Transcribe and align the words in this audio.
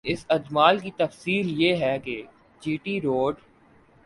اس 0.05 0.25
اجمال 0.29 0.79
کی 0.79 0.91
تفصیل 0.97 1.61
یہ 1.61 1.75
ہے 1.75 1.97
کہ 1.99 2.21
جی 2.61 2.75
ٹی 2.77 2.99
روڈ 3.01 3.35